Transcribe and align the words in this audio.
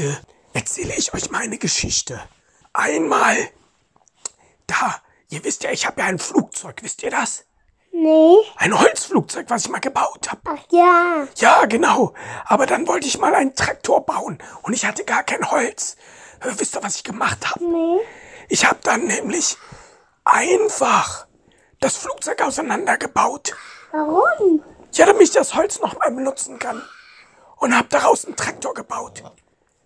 heute 0.00 0.18
erzähle 0.52 0.94
ich 0.96 1.12
euch 1.14 1.30
meine 1.30 1.58
Geschichte. 1.58 2.20
Einmal, 2.72 3.36
da, 4.66 5.00
ihr 5.28 5.44
wisst 5.44 5.62
ja, 5.62 5.70
ich 5.70 5.86
habe 5.86 6.00
ja 6.00 6.06
ein 6.06 6.18
Flugzeug, 6.18 6.82
wisst 6.82 7.02
ihr 7.02 7.10
das? 7.10 7.44
Nee. 7.92 8.36
Ein 8.56 8.78
Holzflugzeug, 8.78 9.46
was 9.50 9.64
ich 9.64 9.70
mal 9.70 9.80
gebaut 9.80 10.30
habe. 10.30 10.40
Ach 10.44 10.64
ja. 10.70 11.26
Ja, 11.36 11.66
genau. 11.66 12.14
Aber 12.46 12.66
dann 12.66 12.86
wollte 12.86 13.08
ich 13.08 13.18
mal 13.18 13.34
einen 13.34 13.54
Traktor 13.54 14.06
bauen 14.06 14.38
und 14.62 14.72
ich 14.72 14.86
hatte 14.86 15.04
gar 15.04 15.22
kein 15.22 15.50
Holz. 15.50 15.96
Wisst 16.42 16.76
ihr, 16.76 16.82
was 16.82 16.96
ich 16.96 17.04
gemacht 17.04 17.50
habe? 17.50 17.64
Nee. 17.64 18.00
Ich 18.48 18.64
habe 18.64 18.78
dann 18.82 19.06
nämlich 19.06 19.58
einfach 20.24 21.26
das 21.80 21.96
Flugzeug 21.96 22.40
auseinandergebaut. 22.42 23.54
Warum? 23.92 24.62
Ja, 24.92 25.06
damit 25.06 25.22
ich 25.22 25.32
das 25.32 25.54
Holz 25.54 25.80
noch 25.80 25.98
mal 25.98 26.10
benutzen 26.10 26.58
kann. 26.58 26.82
Und 27.56 27.76
habe 27.76 27.88
daraus 27.88 28.24
einen 28.24 28.36
Traktor 28.36 28.72
gebaut. 28.72 29.22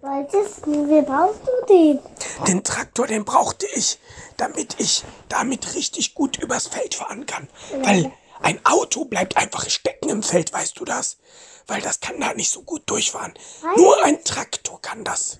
Wolltest 0.04 0.66
du, 0.66 0.86
wie 0.90 1.00
brauchst 1.00 1.40
du 1.46 1.66
den? 1.66 1.98
Den 2.46 2.62
Traktor, 2.62 3.06
den 3.06 3.24
brauchte 3.24 3.66
ich, 3.74 3.98
damit 4.36 4.78
ich 4.78 5.02
damit 5.30 5.74
richtig 5.74 6.14
gut 6.14 6.36
übers 6.36 6.66
Feld 6.66 6.94
fahren 6.94 7.24
kann. 7.24 7.48
Weil 7.80 8.12
ein 8.42 8.60
Auto 8.66 9.06
bleibt 9.06 9.38
einfach 9.38 9.66
stecken 9.70 10.10
im 10.10 10.22
Feld, 10.22 10.52
weißt 10.52 10.78
du 10.78 10.84
das? 10.84 11.16
Weil 11.66 11.80
das 11.80 12.00
kann 12.00 12.20
da 12.20 12.34
nicht 12.34 12.50
so 12.50 12.60
gut 12.60 12.82
durchfahren. 12.84 13.32
Nur 13.76 14.04
ein 14.04 14.22
Traktor 14.24 14.78
kann 14.82 15.04
das. 15.04 15.38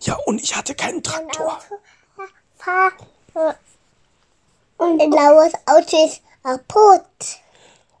Ja, 0.00 0.16
und 0.26 0.42
ich 0.42 0.56
hatte 0.56 0.74
keinen 0.74 1.04
Traktor. 1.04 1.60
Fahr. 2.56 2.90
Und 4.78 5.00
ein 5.00 5.10
blaues 5.10 5.52
Auto 5.66 6.04
ist 6.04 6.22
kaputt. 6.42 7.06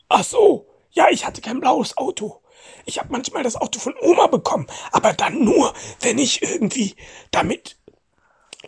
Ach 0.08 0.24
so, 0.24 0.66
ja, 0.90 1.06
ich 1.10 1.24
hatte 1.24 1.40
kein 1.40 1.60
blaues 1.60 1.96
Auto. 1.96 2.41
Ich 2.84 2.98
habe 2.98 3.12
manchmal 3.12 3.42
das 3.42 3.56
Auto 3.56 3.78
von 3.78 3.94
Oma 4.00 4.26
bekommen, 4.26 4.66
aber 4.90 5.12
dann 5.12 5.44
nur, 5.44 5.74
wenn 6.00 6.18
ich 6.18 6.42
irgendwie 6.42 6.94
damit 7.30 7.76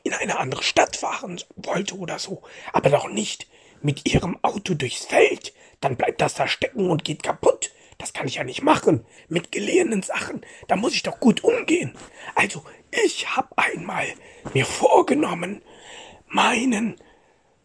in 0.03 0.13
eine 0.13 0.39
andere 0.39 0.63
Stadt 0.63 0.97
fahren 0.97 1.41
wollte 1.57 1.97
oder 1.97 2.19
so. 2.19 2.43
Aber 2.73 2.91
doch 2.91 3.09
nicht 3.09 3.47
mit 3.81 4.09
ihrem 4.13 4.39
Auto 4.43 4.75
durchs 4.75 5.05
Feld. 5.05 5.53
Dann 5.81 5.97
bleibt 5.97 6.21
das 6.21 6.35
da 6.35 6.49
stecken 6.49 6.91
und 6.91 7.05
geht 7.05 7.23
kaputt. 7.23 7.71
Das 7.99 8.13
kann 8.13 8.27
ich 8.27 8.37
ja 8.37 8.45
nicht 8.45 8.63
machen. 8.63 9.07
Mit 9.29 9.53
geliehenen 9.53 10.03
Sachen. 10.03 10.45
Da 10.69 10.77
muss 10.77 10.95
ich 10.95 11.03
doch 11.03 11.21
gut 11.21 11.45
umgehen. 11.45 11.97
Also, 12.35 12.65
ich 13.05 13.37
habe 13.37 13.49
einmal 13.57 14.07
mir 14.53 14.67
vorgenommen, 14.67 15.63
meinen, 16.27 16.97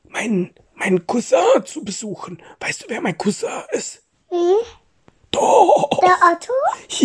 meinen, 0.03 0.53
meinen 0.75 1.07
Cousin 1.07 1.65
zu 1.65 1.83
besuchen. 1.83 2.41
Weißt 2.59 2.83
du, 2.83 2.85
wer 2.89 3.01
mein 3.01 3.17
Cousin 3.17 3.49
ist? 3.71 4.03
Hm? 4.29 4.65
Doch. 5.31 5.89
Der 6.01 6.17
Otto? 6.31 6.53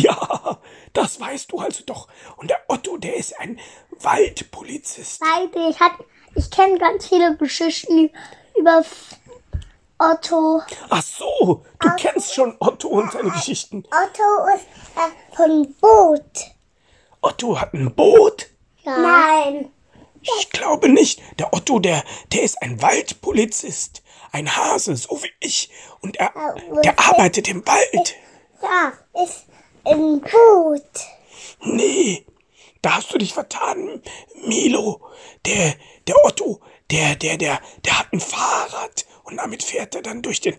Ja, 0.01 0.59
das 0.93 1.21
weißt 1.21 1.53
du 1.53 1.59
also 1.59 1.83
doch. 1.85 2.09
Und 2.37 2.49
der 2.51 2.61
Otto, 2.69 2.97
der 2.97 3.17
ist 3.17 3.39
ein 3.39 3.59
Waldpolizist. 4.01 5.21
Beide. 5.21 5.69
Ich, 5.69 5.79
hat- 5.81 5.99
ich 6.35 6.51
kenne 6.51 6.79
ganz 6.79 7.07
viele 7.09 7.37
Geschichten 7.37 8.11
über 8.57 8.83
Otto. 9.99 10.63
Ach 10.91 11.03
so, 11.03 11.65
du 11.79 11.89
kennst 11.97 12.35
schon 12.35 12.57
Otto 12.61 12.89
und 12.89 13.13
seine 13.13 13.31
Geschichten. 13.31 13.85
Otto 13.91 14.55
ist 14.57 14.67
äh, 14.97 15.37
von 15.37 15.75
Boot. 15.81 16.23
Otto 17.21 17.61
hat 17.61 17.73
ein 17.75 17.95
Boot? 17.95 18.47
Ja. 18.83 18.99
Nein. 18.99 19.71
Ich 20.39 20.51
glaube 20.51 20.89
nicht. 20.89 21.21
Der 21.39 21.53
Otto, 21.53 21.79
der, 21.79 22.05
der 22.33 22.43
ist 22.43 22.61
ein 22.63 22.81
Waldpolizist. 22.81 24.03
Ein 24.33 24.57
Hase, 24.57 24.97
so 24.97 25.23
wie 25.23 25.31
ich. 25.41 25.71
Und 26.01 26.17
er, 26.17 26.33
der 26.83 26.99
arbeitet 26.99 27.49
im 27.49 27.65
Wald. 27.67 28.15
Ja, 28.63 28.93
ist 29.23 29.45
ein 29.85 30.21
Boot. 30.21 30.83
Nee, 31.61 32.27
da 32.83 32.97
hast 32.97 33.13
du 33.13 33.19
dich 33.19 33.33
vertan, 33.33 34.03
Milo. 34.47 35.01
Der, 35.47 35.75
der 36.07 36.17
Otto, 36.25 36.61
der, 36.91 37.17
der, 37.17 37.37
der, 37.37 37.61
der 37.85 37.99
hat 37.99 38.13
ein 38.13 38.21
Fahrrad 38.21 39.07
und 39.25 39.37
damit 39.37 39.63
fährt 39.63 39.95
er 39.95 40.03
dann 40.03 40.23
durch 40.23 40.41
den 40.41 40.59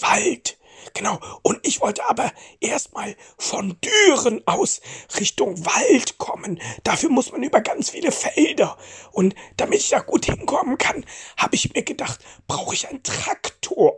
Wald. 0.00 0.58
Genau. 0.94 1.18
Und 1.42 1.58
ich 1.66 1.80
wollte 1.80 2.08
aber 2.08 2.30
erstmal 2.60 3.16
von 3.38 3.78
Düren 3.80 4.42
aus 4.46 4.80
Richtung 5.18 5.64
Wald 5.64 6.18
kommen. 6.18 6.60
Dafür 6.84 7.10
muss 7.10 7.32
man 7.32 7.42
über 7.42 7.60
ganz 7.60 7.90
viele 7.90 8.12
Felder. 8.12 8.76
Und 9.12 9.34
damit 9.56 9.80
ich 9.80 9.88
da 9.88 10.00
gut 10.00 10.26
hinkommen 10.26 10.78
kann, 10.78 11.04
habe 11.36 11.54
ich 11.54 11.72
mir 11.72 11.82
gedacht, 11.82 12.20
brauche 12.46 12.74
ich 12.74 12.88
einen 12.88 13.02
Traktor. 13.02 13.96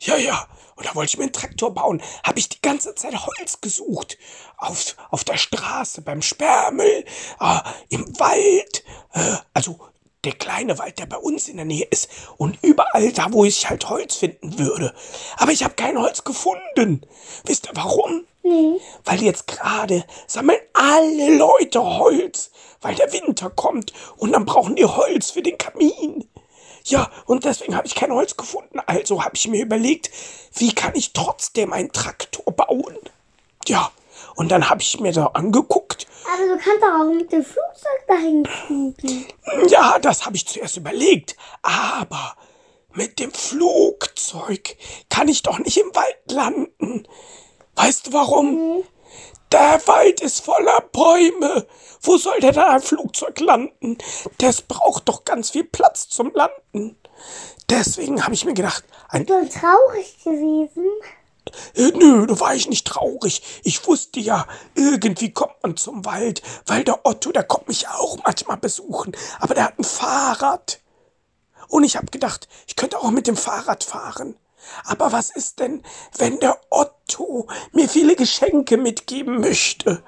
Ja, 0.00 0.16
ja. 0.16 0.48
Und 0.76 0.86
da 0.86 0.94
wollte 0.94 1.10
ich 1.10 1.16
mir 1.16 1.24
einen 1.24 1.32
Traktor 1.32 1.72
bauen. 1.72 2.02
Habe 2.22 2.38
ich 2.38 2.50
die 2.50 2.60
ganze 2.60 2.94
Zeit 2.94 3.14
Holz 3.14 3.60
gesucht. 3.62 4.18
Auf, 4.58 4.94
auf 5.10 5.24
der 5.24 5.38
Straße, 5.38 6.02
beim 6.02 6.20
Sperrmüll, 6.20 7.04
äh, 7.40 7.60
im 7.88 8.06
Wald. 8.18 8.84
Äh, 9.14 9.36
also 9.54 9.78
der 10.24 10.32
kleine 10.32 10.78
Wald, 10.78 10.98
der 10.98 11.06
bei 11.06 11.16
uns 11.16 11.48
in 11.48 11.56
der 11.56 11.66
Nähe 11.66 11.86
ist. 11.90 12.08
Und 12.36 12.58
überall 12.62 13.12
da, 13.12 13.32
wo 13.32 13.44
ich 13.44 13.68
halt 13.68 13.88
Holz 13.88 14.16
finden 14.16 14.58
würde. 14.58 14.94
Aber 15.36 15.52
ich 15.52 15.62
habe 15.62 15.74
kein 15.74 15.98
Holz 15.98 16.24
gefunden. 16.24 17.02
Wisst 17.44 17.66
ihr 17.66 17.72
warum? 17.74 18.24
Nee. 18.42 18.80
Weil 19.04 19.22
jetzt 19.22 19.46
gerade 19.46 20.04
sammeln 20.26 20.60
alle 20.72 21.36
Leute 21.36 21.82
Holz, 21.82 22.50
weil 22.80 22.94
der 22.94 23.12
Winter 23.12 23.50
kommt 23.50 23.92
und 24.16 24.32
dann 24.32 24.44
brauchen 24.44 24.76
die 24.76 24.84
Holz 24.84 25.30
für 25.30 25.42
den 25.42 25.58
Kamin. 25.58 26.28
Ja, 26.84 27.10
und 27.26 27.44
deswegen 27.44 27.76
habe 27.76 27.88
ich 27.88 27.96
kein 27.96 28.12
Holz 28.12 28.36
gefunden. 28.36 28.78
Also 28.86 29.24
habe 29.24 29.34
ich 29.34 29.48
mir 29.48 29.60
überlegt, 29.60 30.10
wie 30.54 30.72
kann 30.72 30.94
ich 30.94 31.12
trotzdem 31.12 31.72
einen 31.72 31.90
Traktor 31.90 32.52
bauen? 32.52 32.96
Ja, 33.66 33.90
und 34.36 34.52
dann 34.52 34.70
habe 34.70 34.82
ich 34.82 35.00
mir 35.00 35.12
da 35.12 35.26
angeguckt. 35.26 35.85
Du 36.46 36.56
kannst 36.56 36.82
doch 36.82 37.00
auch 37.00 37.12
mit 37.12 37.32
dem 37.32 37.44
Flugzeug 37.44 38.06
dahin 38.06 38.46
fliegen. 38.46 39.26
Ja, 39.68 39.98
das 39.98 40.24
habe 40.24 40.36
ich 40.36 40.46
zuerst 40.46 40.76
überlegt. 40.76 41.36
Aber 41.62 42.36
mit 42.94 43.18
dem 43.18 43.32
Flugzeug 43.32 44.76
kann 45.10 45.28
ich 45.28 45.42
doch 45.42 45.58
nicht 45.58 45.76
im 45.76 45.92
Wald 45.94 46.30
landen. 46.30 47.08
Weißt 47.74 48.06
du 48.06 48.12
warum? 48.12 48.84
Der 49.50 49.80
Wald 49.86 50.20
ist 50.20 50.44
voller 50.44 50.80
Bäume. 50.92 51.66
Wo 52.00 52.16
soll 52.16 52.38
denn 52.40 52.58
ein 52.58 52.80
Flugzeug 52.80 53.40
landen? 53.40 53.98
Das 54.38 54.62
braucht 54.62 55.08
doch 55.08 55.24
ganz 55.24 55.50
viel 55.50 55.64
Platz 55.64 56.08
zum 56.08 56.32
Landen. 56.32 56.96
Deswegen 57.68 58.22
habe 58.22 58.34
ich 58.34 58.44
mir 58.44 58.54
gedacht, 58.54 58.84
ein 59.08 59.26
Du 59.26 59.40
bist 59.40 59.58
traurig 59.58 60.22
gewesen. 60.22 60.86
Nö, 61.76 62.26
da 62.26 62.40
war 62.40 62.54
ich 62.54 62.68
nicht 62.68 62.86
traurig. 62.86 63.42
Ich 63.62 63.86
wusste 63.86 64.20
ja, 64.20 64.46
irgendwie 64.74 65.32
kommt 65.32 65.54
man 65.62 65.76
zum 65.76 66.04
Wald, 66.04 66.42
weil 66.66 66.84
der 66.84 67.04
Otto, 67.04 67.32
der 67.32 67.44
kommt 67.44 67.68
mich 67.68 67.88
auch 67.88 68.18
manchmal 68.24 68.56
besuchen. 68.56 69.16
Aber 69.40 69.54
der 69.54 69.64
hat 69.64 69.78
ein 69.78 69.84
Fahrrad. 69.84 70.80
Und 71.68 71.84
ich 71.84 71.96
habe 71.96 72.06
gedacht, 72.06 72.48
ich 72.66 72.76
könnte 72.76 72.98
auch 72.98 73.10
mit 73.10 73.26
dem 73.26 73.36
Fahrrad 73.36 73.84
fahren. 73.84 74.36
Aber 74.84 75.12
was 75.12 75.30
ist 75.30 75.60
denn, 75.60 75.82
wenn 76.18 76.40
der 76.40 76.60
Otto 76.70 77.48
mir 77.72 77.88
viele 77.88 78.16
Geschenke 78.16 78.76
mitgeben 78.76 79.40
möchte? 79.40 80.02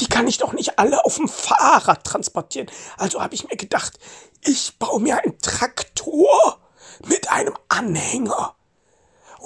Die 0.00 0.06
kann 0.06 0.28
ich 0.28 0.38
doch 0.38 0.52
nicht 0.52 0.78
alle 0.78 1.04
auf 1.04 1.16
dem 1.16 1.28
Fahrrad 1.28 2.04
transportieren. 2.04 2.70
Also 2.96 3.20
habe 3.20 3.34
ich 3.34 3.48
mir 3.48 3.56
gedacht, 3.56 3.98
ich 4.44 4.78
baue 4.78 5.00
mir 5.00 5.18
einen 5.18 5.38
Traktor 5.40 6.58
mit 7.06 7.30
einem 7.30 7.56
Anhänger. 7.68 8.54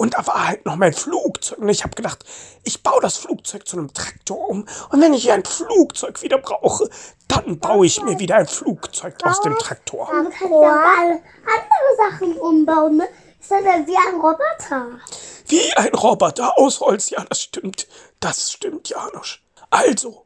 Und 0.03 0.15
da 0.15 0.27
war 0.27 0.49
halt 0.49 0.65
noch 0.65 0.75
mein 0.75 0.91
Flugzeug. 0.91 1.59
Und 1.59 1.69
ich 1.69 1.85
habe 1.85 1.95
gedacht, 1.95 2.25
ich 2.65 2.83
baue 2.83 2.99
das 2.99 3.15
Flugzeug 3.15 3.65
zu 3.65 3.77
einem 3.77 3.93
Traktor 3.93 4.49
um. 4.49 4.67
Und 4.89 4.99
wenn 4.99 5.13
ich 5.13 5.31
ein 5.31 5.45
Flugzeug 5.45 6.21
wieder 6.21 6.39
brauche, 6.39 6.89
dann 7.29 7.57
baue 7.57 7.85
ich 7.85 8.03
mir 8.03 8.19
wieder 8.19 8.35
ein 8.35 8.47
Flugzeug 8.47 9.15
aus 9.23 9.39
dem 9.39 9.57
Traktor. 9.57 10.07
Du 10.07 10.11
kannst 10.11 10.41
ja 10.41 10.47
alle 10.99 11.21
andere 11.45 12.11
Sachen 12.11 12.33
umbauen, 12.33 12.97
ne? 12.97 13.07
Ist 13.39 13.49
das 13.49 13.59
wie 13.61 13.95
ein 13.95 14.15
Roboter. 14.15 14.99
Wie 15.47 15.73
ein 15.77 15.93
Roboter 15.93 16.57
aus 16.57 16.81
Holz. 16.81 17.09
Ja, 17.09 17.23
das 17.23 17.41
stimmt. 17.41 17.87
Das 18.19 18.51
stimmt, 18.51 18.89
Janusz. 18.89 19.39
Also, 19.69 20.25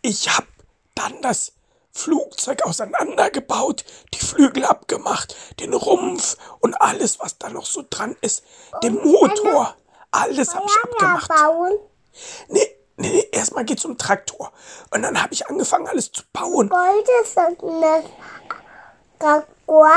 ich 0.00 0.34
habe 0.34 0.46
dann 0.94 1.20
das 1.20 1.52
Flugzeug 1.94 2.62
auseinandergebaut, 2.62 3.84
die 4.12 4.18
Flügel 4.18 4.64
abgemacht, 4.64 5.36
den 5.60 5.72
Rumpf 5.72 6.36
und 6.60 6.74
alles, 6.80 7.20
was 7.20 7.38
da 7.38 7.48
noch 7.48 7.66
so 7.66 7.84
dran 7.88 8.16
ist, 8.20 8.42
den 8.82 8.94
Motor. 8.94 9.76
Alles 10.10 10.54
habe 10.54 10.66
ich 10.66 10.76
abgemacht. 10.82 11.28
bauen. 11.28 11.78
Nee, 12.48 12.66
nee, 12.96 13.10
nee, 13.10 13.28
erstmal 13.32 13.64
geht's 13.64 13.84
um 13.84 13.96
Traktor. 13.96 14.52
Und 14.90 15.02
dann 15.02 15.20
habe 15.22 15.32
ich 15.32 15.46
angefangen, 15.48 15.86
alles 15.88 16.12
zu 16.12 16.22
bauen. 16.32 16.68
Gold 16.68 17.08
ist 17.22 17.36
das 17.36 17.46
eine 17.62 18.04
Traktor. 19.18 19.92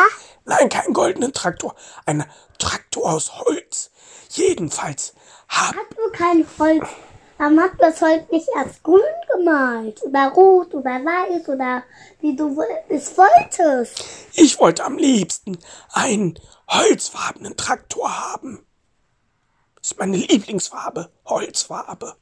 Nein, 0.45 0.69
keinen 0.69 0.93
goldenen 0.93 1.33
Traktor. 1.33 1.75
Ein 2.05 2.25
Traktor 2.57 3.11
aus 3.11 3.39
Holz. 3.39 3.91
Jedenfalls 4.29 5.13
habe 5.49 5.77
Hast 5.77 5.97
du 5.97 6.11
kein 6.11 6.47
Holz 6.59 6.87
warum 7.37 7.59
hast 7.59 7.73
du 7.73 7.77
das 7.77 8.01
heute 8.01 8.25
nicht 8.31 8.47
erst 8.55 8.83
grün 8.83 9.01
gemalt? 9.31 10.01
Oder 10.03 10.29
rot 10.29 10.73
oder 10.73 10.89
weiß 10.89 11.47
oder 11.49 11.83
wie 12.21 12.35
du 12.35 12.61
es 12.89 13.17
wolltest? 13.17 14.03
Ich 14.33 14.59
wollte 14.59 14.83
am 14.83 14.97
liebsten 14.97 15.57
einen 15.91 16.39
holzfarbenen 16.69 17.55
Traktor 17.55 18.33
haben. 18.33 18.65
Das 19.75 19.91
ist 19.91 19.99
meine 19.99 20.17
Lieblingsfarbe, 20.17 21.09
Holzfarbe. 21.25 22.15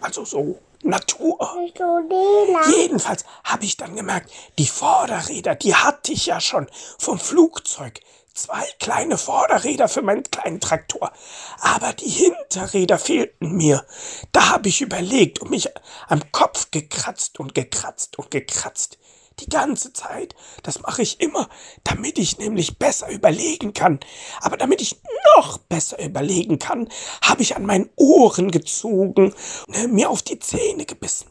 Also 0.00 0.24
so 0.24 0.58
Natur. 0.82 1.36
So. 1.76 2.70
Jedenfalls 2.76 3.24
habe 3.44 3.64
ich 3.64 3.76
dann 3.76 3.96
gemerkt, 3.96 4.30
die 4.58 4.66
Vorderräder, 4.66 5.54
die 5.54 5.74
hatte 5.74 6.12
ich 6.12 6.26
ja 6.26 6.40
schon 6.40 6.68
vom 6.98 7.18
Flugzeug. 7.18 8.00
Zwei 8.34 8.64
kleine 8.78 9.18
Vorderräder 9.18 9.88
für 9.88 10.02
meinen 10.02 10.22
kleinen 10.22 10.60
Traktor. 10.60 11.12
Aber 11.60 11.92
die 11.92 12.08
Hinterräder 12.08 12.98
fehlten 12.98 13.56
mir. 13.56 13.84
Da 14.32 14.50
habe 14.50 14.68
ich 14.68 14.80
überlegt 14.80 15.40
und 15.40 15.50
mich 15.50 15.68
am 16.08 16.30
Kopf 16.32 16.70
gekratzt 16.70 17.40
und 17.40 17.54
gekratzt 17.54 18.18
und 18.18 18.30
gekratzt. 18.30 18.98
Die 19.40 19.48
ganze 19.48 19.92
Zeit. 19.92 20.34
Das 20.62 20.80
mache 20.80 21.02
ich 21.02 21.20
immer, 21.20 21.48
damit 21.82 22.18
ich 22.18 22.38
nämlich 22.38 22.78
besser 22.78 23.10
überlegen 23.10 23.72
kann. 23.72 23.98
Aber 24.40 24.56
damit 24.56 24.80
ich 24.80 25.00
noch 25.36 25.58
besser 25.58 26.02
überlegen 26.02 26.58
kann, 26.58 26.88
habe 27.22 27.42
ich 27.42 27.56
an 27.56 27.66
meinen 27.66 27.90
Ohren 27.96 28.50
gezogen, 28.50 29.34
ne, 29.66 29.88
mir 29.88 30.10
auf 30.10 30.22
die 30.22 30.38
Zähne 30.38 30.84
gebissen. 30.84 31.30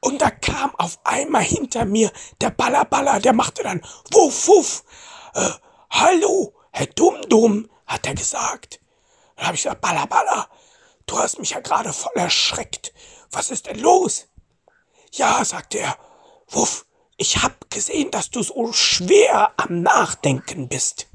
Und 0.00 0.20
da 0.20 0.30
kam 0.30 0.74
auf 0.76 0.98
einmal 1.04 1.42
hinter 1.42 1.84
mir 1.86 2.12
der 2.40 2.50
Ballerballer, 2.50 3.20
der 3.20 3.32
machte 3.32 3.62
dann 3.62 3.80
Wuff, 4.12 4.48
Wuff. 4.48 4.84
Äh, 5.34 5.50
hallo, 5.90 6.54
Herr 6.70 6.86
Dumm-Dumm, 6.86 7.68
hat 7.86 8.06
er 8.06 8.14
gesagt. 8.14 8.80
Dann 9.34 9.46
habe 9.46 9.56
ich 9.56 9.64
gesagt, 9.64 9.80
Ballerballer, 9.80 10.48
du 11.06 11.18
hast 11.18 11.40
mich 11.40 11.50
ja 11.50 11.60
gerade 11.60 11.92
voll 11.92 12.12
erschreckt. 12.14 12.92
Was 13.32 13.50
ist 13.50 13.66
denn 13.66 13.80
los? 13.80 14.28
Ja, 15.10 15.44
sagte 15.44 15.78
er, 15.78 15.98
Wuff, 16.48 16.86
ich 17.16 17.42
hab 17.42 17.68
gesehen, 17.68 18.12
dass 18.12 18.30
du 18.30 18.44
so 18.44 18.72
schwer 18.72 19.52
am 19.56 19.82
Nachdenken 19.82 20.68
bist. 20.68 21.08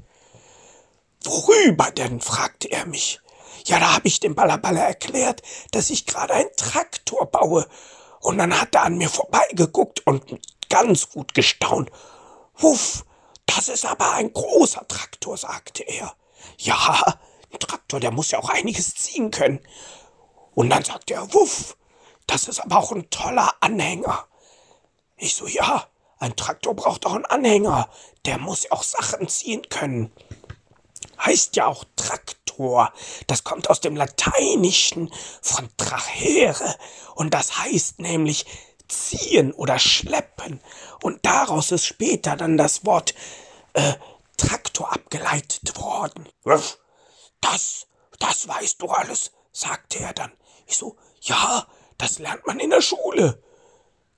Worüber 1.24 1.90
denn? 1.90 2.20
fragte 2.20 2.70
er 2.70 2.84
mich. 2.84 3.20
Ja, 3.64 3.78
da 3.78 3.94
hab 3.94 4.04
ich 4.04 4.20
dem 4.20 4.34
Ballerballer 4.34 4.82
erklärt, 4.82 5.42
dass 5.70 5.88
ich 5.88 6.04
gerade 6.04 6.34
einen 6.34 6.54
Traktor 6.56 7.24
baue. 7.24 7.66
Und 8.20 8.36
dann 8.36 8.58
hat 8.58 8.74
er 8.74 8.82
an 8.82 8.98
mir 8.98 9.08
vorbeigeguckt 9.08 10.06
und 10.06 10.40
ganz 10.68 11.08
gut 11.08 11.32
gestaunt. 11.32 11.90
Wuff, 12.54 13.04
das 13.56 13.68
ist 13.68 13.84
aber 13.84 14.12
ein 14.12 14.32
großer 14.32 14.86
Traktor, 14.86 15.36
sagte 15.36 15.82
er. 15.82 16.14
Ja, 16.58 17.18
ein 17.52 17.58
Traktor, 17.58 17.98
der 17.98 18.12
muss 18.12 18.30
ja 18.30 18.38
auch 18.38 18.48
einiges 18.48 18.94
ziehen 18.94 19.30
können. 19.30 19.60
Und 20.54 20.70
dann 20.70 20.84
sagte 20.84 21.14
er, 21.14 21.34
Wuff, 21.34 21.76
das 22.26 22.46
ist 22.48 22.60
aber 22.60 22.78
auch 22.78 22.92
ein 22.92 23.10
toller 23.10 23.52
Anhänger. 23.60 24.26
Ich 25.16 25.34
so, 25.34 25.46
ja, 25.46 25.88
ein 26.18 26.36
Traktor 26.36 26.74
braucht 26.74 27.06
auch 27.06 27.14
einen 27.14 27.24
Anhänger. 27.24 27.88
Der 28.24 28.38
muss 28.38 28.64
ja 28.64 28.72
auch 28.72 28.84
Sachen 28.84 29.26
ziehen 29.28 29.68
können. 29.68 30.12
Heißt 31.18 31.56
ja 31.56 31.66
auch 31.66 31.84
Traktor. 31.96 32.92
Das 33.26 33.42
kommt 33.42 33.68
aus 33.68 33.80
dem 33.80 33.96
Lateinischen 33.96 35.12
von 35.42 35.68
trachere. 35.76 36.76
Und 37.14 37.34
das 37.34 37.58
heißt 37.58 37.98
nämlich 37.98 38.46
ziehen 38.90 39.52
oder 39.52 39.78
schleppen. 39.78 40.60
Und 41.02 41.24
daraus 41.24 41.72
ist 41.72 41.86
später 41.86 42.36
dann 42.36 42.56
das 42.56 42.84
Wort 42.84 43.14
äh, 43.72 43.94
Traktor 44.36 44.92
abgeleitet 44.92 45.76
worden. 45.76 46.28
Das, 47.40 47.86
das 48.18 48.48
weißt 48.48 48.80
du 48.82 48.88
alles, 48.88 49.32
sagte 49.52 49.98
er 49.98 50.12
dann. 50.12 50.32
Ich 50.66 50.76
so, 50.76 50.96
ja, 51.20 51.66
das 51.98 52.18
lernt 52.18 52.46
man 52.46 52.60
in 52.60 52.70
der 52.70 52.80
Schule. 52.80 53.42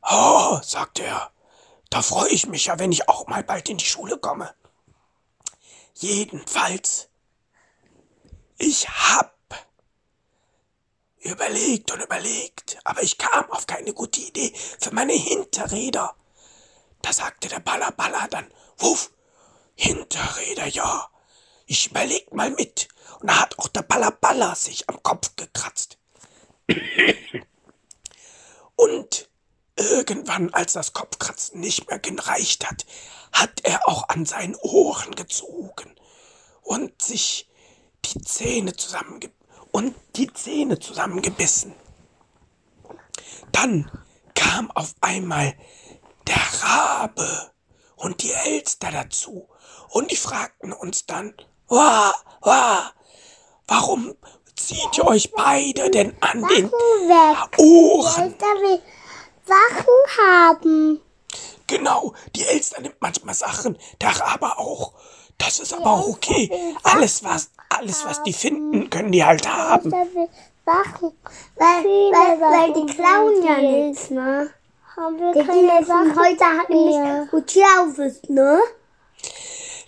Oh, 0.03 0.59
sagte 0.63 1.05
er, 1.05 1.33
da 1.91 2.03
freue 2.03 2.31
ich 2.31 2.47
mich 2.47 2.67
ja, 2.67 2.79
wenn 2.79 2.93
ich 2.93 3.09
auch 3.09 3.27
mal 3.27 3.45
bald 3.45 3.69
in 3.69 3.79
die 3.79 3.85
Schule 3.85 4.19
komme. 4.19 4.55
Jedenfalls, 5.95 7.09
ich 8.59 8.89
hab 8.89 9.31
überlegt 11.23 11.93
und 11.93 12.01
überlegt, 12.01 12.79
aber 12.85 13.03
ich 13.03 13.19
kam 13.19 13.51
auf 13.51 13.67
keine 13.67 13.93
gute 13.93 14.21
Idee 14.21 14.53
für 14.81 14.93
meine 14.93 15.13
Hinterräder. 15.13 16.15
Da 17.03 17.13
sagte 17.13 17.49
der 17.49 17.61
Baller 17.61 17.93
Baller 17.93 18.29
dann, 18.29 18.53
Wuff, 18.79 19.11
Hinterräder, 19.75 20.67
ja. 20.67 21.09
Ich 21.67 21.91
überleg 21.91 22.33
mal 22.33 22.51
mit. 22.51 22.89
Und 23.21 23.31
da 23.31 23.41
hat 23.41 23.59
auch 23.59 23.69
der 23.69 23.83
Baller 23.83 24.11
Baller 24.11 24.55
sich 24.55 24.89
am 24.89 25.03
Kopf 25.03 25.35
gekratzt. 25.37 25.99
Und 28.77 29.29
Irgendwann, 29.77 30.53
als 30.53 30.75
das 30.75 30.93
Kopfkratzen 30.93 31.61
nicht 31.61 31.89
mehr 31.89 31.99
gereicht 31.99 32.69
hat, 32.69 32.85
hat 33.33 33.61
er 33.63 33.89
auch 33.89 34.09
an 34.11 34.27
seinen 34.27 34.55
Ohren 34.57 35.15
gezogen 35.15 35.95
und 36.61 37.01
sich 37.01 37.49
die 38.05 38.21
Zähne 38.21 38.77
zusammenge 38.77 39.31
und 39.73 39.95
die 40.17 40.33
Zähne 40.33 40.79
zusammengebissen. 40.79 41.75
Dann 43.51 43.91
kam 44.35 44.71
auf 44.71 44.95
einmal 45.01 45.55
der 46.27 46.63
Rabe 46.63 47.51
und 47.97 48.23
die 48.23 48.33
Elster 48.33 48.91
dazu 48.91 49.49
und 49.91 50.11
die 50.11 50.17
fragten 50.17 50.73
uns 50.73 51.07
dann, 51.07 51.35
Wah, 51.69 52.15
wah, 52.43 52.93
warum 53.67 54.15
zieht 54.57 54.99
ihr 54.99 55.07
euch 55.07 55.33
beide 55.33 55.91
denn 55.91 56.15
an 56.21 56.47
den 56.49 56.71
Ohren? 57.59 58.35
Sachen 59.45 59.87
haben. 60.19 61.01
Genau, 61.67 62.15
die 62.37 62.45
Elster 62.45 62.81
nimmt 62.81 63.01
manchmal 63.01 63.35
Sachen, 63.35 63.79
der 64.01 64.11
Rabe 64.21 64.59
auch. 64.59 64.93
Das 65.44 65.59
ist 65.59 65.73
aber 65.73 65.91
auch 65.91 66.09
okay. 66.09 66.50
Alles 66.85 67.25
was, 67.25 67.50
alles 67.69 68.05
was 68.05 68.23
die 68.23 68.33
finden, 68.33 68.89
können 68.91 69.11
die 69.11 69.25
halt 69.25 69.47
haben. 69.47 69.91
Sachen. 69.91 71.12
Weil, 71.56 71.85
weil, 71.85 72.41
weil 72.41 72.73
die 72.73 72.94
klauen 72.94 73.43
ja 73.44 73.56
nichts, 73.59 74.11
ne? 74.11 74.50
Haben 74.97 75.19
wir 75.19 75.33
die 75.33 75.47
keine 75.47 75.85
Sachen 75.85 76.15
heute 76.17 76.44
hat 76.44 76.69
nämlich 76.71 77.31
gut 77.31 77.99
ist, 77.99 78.31
ne? 78.31 78.61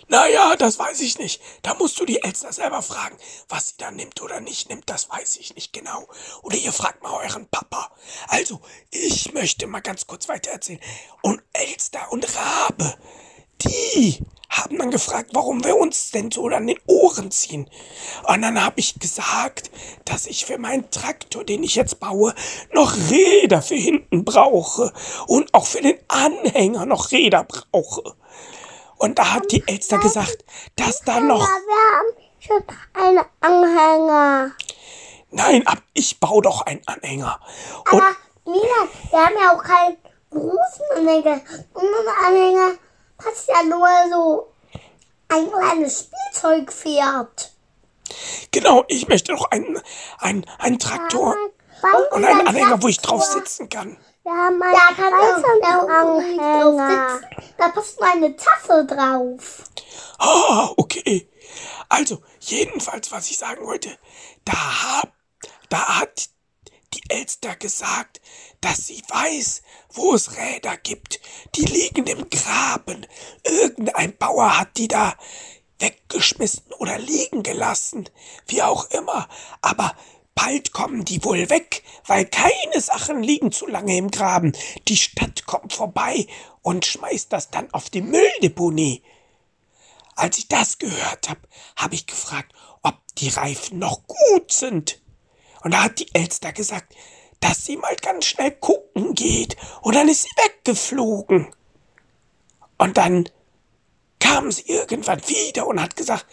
Naja, 0.07 0.55
das 0.55 0.77
weiß 0.77 0.99
ich 1.01 1.17
nicht. 1.17 1.41
Da 1.63 1.73
musst 1.73 1.99
du 1.99 2.05
die 2.05 2.21
Elster 2.21 2.53
selber 2.53 2.81
fragen. 2.81 3.17
Was 3.49 3.69
sie 3.69 3.75
da 3.77 3.89
nimmt 3.89 4.21
oder 4.21 4.39
nicht 4.39 4.69
nimmt, 4.69 4.89
das 4.89 5.09
weiß 5.09 5.37
ich 5.37 5.55
nicht 5.55 5.73
genau. 5.73 6.07
Oder 6.43 6.57
ihr 6.57 6.71
fragt 6.71 7.01
mal 7.01 7.23
euren 7.23 7.47
Papa. 7.47 7.91
Also, 8.27 8.61
ich 8.91 9.33
möchte 9.33 9.65
mal 9.65 9.81
ganz 9.81 10.05
kurz 10.05 10.27
weiter 10.27 10.51
erzählen. 10.51 10.79
Und 11.21 11.41
Elster 11.53 12.11
und 12.11 12.27
Rabe, 12.35 12.95
die 13.61 14.25
haben 14.49 14.77
dann 14.77 14.91
gefragt, 14.91 15.31
warum 15.33 15.63
wir 15.63 15.75
uns 15.75 16.11
denn 16.11 16.31
so 16.31 16.47
an 16.47 16.67
den 16.67 16.79
Ohren 16.87 17.31
ziehen. 17.31 17.69
Und 18.27 18.41
dann 18.41 18.63
habe 18.63 18.79
ich 18.79 18.99
gesagt, 18.99 19.69
dass 20.05 20.27
ich 20.27 20.45
für 20.45 20.57
meinen 20.57 20.89
Traktor, 20.91 21.43
den 21.43 21.63
ich 21.63 21.75
jetzt 21.75 21.99
baue, 21.99 22.33
noch 22.71 22.95
Räder 23.09 23.61
für 23.61 23.75
hinten 23.75 24.23
brauche. 24.23 24.93
Und 25.27 25.53
auch 25.53 25.65
für 25.65 25.81
den 25.81 25.97
Anhänger 26.07 26.85
noch 26.85 27.11
Räder 27.11 27.43
brauche. 27.43 28.15
Und 28.97 29.19
da 29.19 29.33
hat 29.33 29.51
die 29.51 29.63
Elster 29.67 29.97
gesagt, 29.97 30.45
dass 30.77 31.01
da 31.01 31.19
noch. 31.19 31.45
Wir 31.45 31.97
haben 31.97 32.07
schon 32.39 32.63
einen 32.93 33.25
Anhänger. 33.41 34.51
Nein, 35.31 35.67
ab, 35.67 35.79
ich 35.93 36.19
baue 36.19 36.41
doch 36.41 36.61
einen 36.61 36.81
Anhänger. 36.85 37.39
Und 37.91 38.01
Aber 38.01 38.15
Mila, 38.45 38.87
wir 39.09 39.25
haben 39.25 39.35
ja 39.41 39.53
auch 39.53 39.63
keinen 39.63 39.97
großen 40.31 40.85
Anhänger. 40.95 41.41
Unser 41.73 42.25
Anhänger 42.25 42.71
passt 43.25 43.47
ja 43.47 43.63
nur 43.63 43.87
so 44.09 44.53
ein 45.27 45.51
kleines 45.51 46.09
Spielzeugpferd. 46.33 47.51
genau, 48.51 48.83
ich 48.87 49.07
möchte 49.07 49.33
doch 49.33 49.49
einen, 49.51 49.81
einen, 50.19 50.45
einen 50.59 50.79
Traktor 50.79 51.35
und 52.11 52.23
einen 52.23 52.47
Anhänger, 52.47 52.81
wo 52.81 52.87
ich 52.87 52.99
drauf 52.99 53.23
sitzen 53.23 53.69
kann. 53.69 53.97
Wir 54.23 54.31
haben 54.31 54.61
einen 54.61 54.73
ja, 54.73 54.89
kann 54.95 55.13
auch 55.13 55.89
Anhänger. 55.89 57.21
Da 57.57 57.69
passt 57.69 57.99
nur 57.99 58.11
eine 58.11 58.35
Tasse 58.35 58.85
drauf. 58.85 59.63
Ah, 60.17 60.69
okay. 60.77 61.29
Also, 61.89 62.21
jedenfalls, 62.39 63.11
was 63.11 63.29
ich 63.29 63.37
sagen 63.37 63.65
wollte, 63.65 63.97
da, 64.43 64.53
hab, 64.53 65.13
da 65.69 65.99
hat 65.99 66.17
die 66.17 66.34
Elster 67.09 67.55
gesagt, 67.55 68.21
dass 68.61 68.87
sie 68.87 69.01
weiß, 69.07 69.61
wo 69.93 70.13
es 70.13 70.37
Räder 70.37 70.77
gibt. 70.77 71.19
Die 71.55 71.65
liegen 71.65 72.07
im 72.07 72.29
Graben. 72.29 73.05
Irgendein 73.43 74.17
Bauer 74.17 74.57
hat 74.57 74.77
die 74.77 74.87
da 74.87 75.15
weggeschmissen 75.79 76.73
oder 76.79 76.97
liegen 76.97 77.43
gelassen. 77.43 78.09
Wie 78.47 78.61
auch 78.61 78.89
immer. 78.91 79.27
Aber 79.61 79.95
Bald 80.35 80.73
kommen 80.73 81.05
die 81.05 81.23
wohl 81.23 81.49
weg, 81.49 81.83
weil 82.05 82.25
keine 82.25 82.81
Sachen 82.81 83.23
liegen 83.23 83.53
zu 83.53 83.67
lange 83.67 83.97
im 83.97 84.11
Graben. 84.11 84.51
Die 84.89 84.97
Stadt 84.97 85.45
kommt 85.45 85.71
vorbei 85.71 86.27
und 86.61 86.85
schmeißt 86.85 87.31
das 87.31 87.49
dann 87.51 87.73
auf 87.73 87.89
die 87.89 88.01
Mülldeponie. 88.01 89.01
Als 90.15 90.37
ich 90.37 90.47
das 90.49 90.77
gehört 90.77 91.29
habe, 91.29 91.39
habe 91.77 91.95
ich 91.95 92.05
gefragt, 92.05 92.53
ob 92.83 92.95
die 93.17 93.29
Reifen 93.29 93.79
noch 93.79 94.05
gut 94.07 94.51
sind. 94.51 95.01
Und 95.65 95.73
da 95.73 95.85
hat 95.85 95.97
die 95.99 96.13
Elster 96.13 96.53
gesagt, 96.53 96.93
dass 97.39 97.65
sie 97.65 97.75
mal 97.75 97.95
ganz 97.95 98.25
schnell 98.25 98.51
gucken 98.51 99.15
geht. 99.15 99.57
Und 99.81 99.95
dann 99.95 100.07
ist 100.07 100.21
sie 100.21 100.29
weggeflogen. 100.37 101.47
Und 102.77 102.97
dann 102.97 103.27
kam 104.19 104.51
sie 104.51 104.67
irgendwann 104.67 105.27
wieder 105.27 105.65
und 105.65 105.81
hat 105.81 105.95
gesagt, 105.95 106.27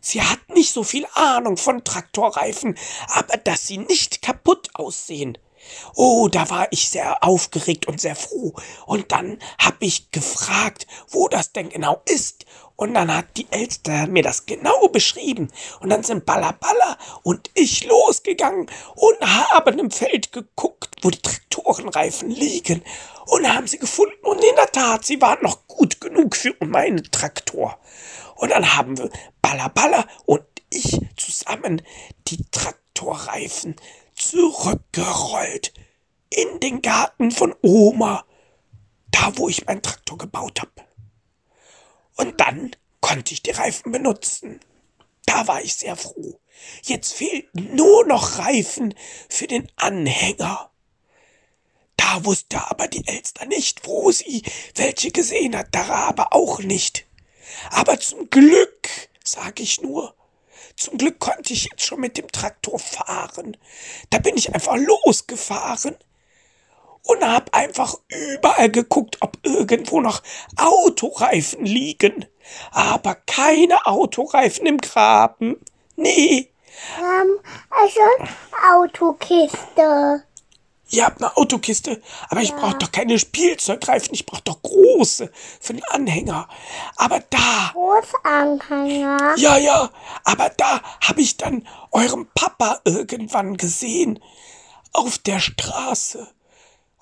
sie 0.00 0.20
hat 0.20 0.40
nicht 0.48 0.72
so 0.72 0.82
viel 0.82 1.06
Ahnung 1.14 1.58
von 1.58 1.84
Traktorreifen, 1.84 2.76
aber 3.06 3.36
dass 3.36 3.68
sie 3.68 3.78
nicht 3.78 4.20
kaputt 4.20 4.70
aussehen. 4.74 5.38
Oh, 5.94 6.26
da 6.26 6.50
war 6.50 6.66
ich 6.72 6.90
sehr 6.90 7.22
aufgeregt 7.22 7.86
und 7.86 8.00
sehr 8.00 8.16
froh. 8.16 8.52
Und 8.84 9.12
dann 9.12 9.38
hab 9.60 9.76
ich 9.78 10.10
gefragt, 10.10 10.88
wo 11.08 11.28
das 11.28 11.52
denn 11.52 11.68
genau 11.68 12.02
ist. 12.06 12.46
Und 12.76 12.94
dann 12.94 13.14
hat 13.14 13.36
die 13.36 13.46
Elster 13.50 14.06
mir 14.06 14.22
das 14.22 14.46
genau 14.46 14.88
beschrieben. 14.88 15.50
Und 15.80 15.90
dann 15.90 16.02
sind 16.02 16.26
Ballaballa 16.26 16.98
und 17.22 17.50
ich 17.54 17.86
losgegangen 17.86 18.70
und 18.94 19.20
haben 19.20 19.78
im 19.78 19.90
Feld 19.90 20.32
geguckt, 20.32 20.96
wo 21.02 21.10
die 21.10 21.22
Traktorenreifen 21.22 22.30
liegen. 22.30 22.82
Und 23.26 23.52
haben 23.52 23.66
sie 23.66 23.78
gefunden. 23.78 24.14
Und 24.22 24.42
in 24.42 24.56
der 24.56 24.72
Tat, 24.72 25.04
sie 25.04 25.20
waren 25.20 25.42
noch 25.42 25.66
gut 25.66 26.00
genug 26.00 26.36
für 26.36 26.54
meinen 26.60 27.04
Traktor. 27.10 27.78
Und 28.36 28.50
dann 28.50 28.76
haben 28.76 28.98
wir 28.98 29.10
Ballaballa 29.40 30.06
und 30.24 30.42
ich 30.70 30.98
zusammen 31.16 31.82
die 32.28 32.44
Traktorreifen 32.50 33.76
zurückgerollt 34.14 35.72
in 36.30 36.60
den 36.60 36.82
Garten 36.82 37.30
von 37.30 37.54
Oma, 37.62 38.24
da 39.10 39.32
wo 39.36 39.48
ich 39.48 39.66
meinen 39.66 39.82
Traktor 39.82 40.18
gebaut 40.18 40.60
habe. 40.60 40.70
Und 42.16 42.40
dann 42.40 42.74
konnte 43.00 43.34
ich 43.34 43.42
die 43.42 43.50
Reifen 43.50 43.92
benutzen. 43.92 44.60
Da 45.26 45.46
war 45.46 45.62
ich 45.62 45.74
sehr 45.74 45.96
froh. 45.96 46.38
Jetzt 46.82 47.12
fehlten 47.14 47.74
nur 47.74 48.06
noch 48.06 48.38
Reifen 48.38 48.94
für 49.28 49.46
den 49.46 49.70
Anhänger. 49.76 50.70
Da 51.96 52.24
wusste 52.24 52.70
aber 52.70 52.88
die 52.88 53.06
Elster 53.06 53.46
nicht, 53.46 53.86
wo 53.86 54.10
sie 54.10 54.42
welche 54.74 55.10
gesehen 55.10 55.56
hat, 55.56 55.74
der 55.74 55.88
Rabe 55.88 56.32
auch 56.32 56.58
nicht. 56.60 57.06
Aber 57.70 57.98
zum 58.00 58.28
Glück, 58.30 58.88
sag 59.24 59.60
ich 59.60 59.80
nur, 59.80 60.14
zum 60.76 60.98
Glück 60.98 61.18
konnte 61.18 61.52
ich 61.52 61.64
jetzt 61.64 61.84
schon 61.84 62.00
mit 62.00 62.16
dem 62.16 62.30
Traktor 62.30 62.78
fahren. 62.78 63.56
Da 64.10 64.18
bin 64.18 64.36
ich 64.36 64.54
einfach 64.54 64.76
losgefahren 64.76 65.96
und 67.04 67.24
hab 67.24 67.54
einfach 67.54 67.94
überall 68.08 68.70
geguckt, 68.70 69.18
ob 69.20 69.38
irgendwo 69.42 70.00
noch 70.00 70.22
Autoreifen 70.56 71.64
liegen. 71.64 72.26
Aber 72.70 73.14
keine 73.14 73.86
Autoreifen 73.86 74.66
im 74.66 74.78
Graben. 74.78 75.60
Nee. 75.96 76.50
Ähm, 76.98 77.38
also 77.70 78.00
Autokiste. 78.72 80.24
Ihr 80.92 81.06
habt 81.06 81.22
eine 81.22 81.34
Autokiste, 81.38 82.02
aber 82.28 82.42
ich 82.42 82.50
ja. 82.50 82.56
brauche 82.56 82.76
doch 82.76 82.92
keine 82.92 83.18
Spielzeugreifen, 83.18 84.12
ich 84.12 84.26
brauche 84.26 84.42
doch 84.42 84.60
große 84.60 85.32
für 85.58 85.72
den 85.72 85.82
Anhänger. 85.84 86.48
Aber 86.96 87.20
da. 87.30 87.70
Großanhänger? 87.72 89.36
Ja, 89.38 89.56
ja, 89.56 89.90
aber 90.24 90.50
da 90.50 90.82
habe 91.00 91.22
ich 91.22 91.38
dann 91.38 91.66
eurem 91.92 92.28
Papa 92.34 92.80
irgendwann 92.84 93.56
gesehen. 93.56 94.22
Auf 94.92 95.16
der 95.16 95.40
Straße. 95.40 96.28